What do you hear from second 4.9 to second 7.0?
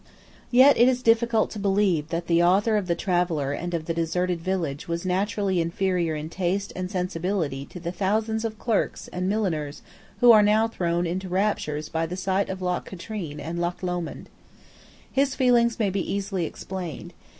naturally inferior in taste and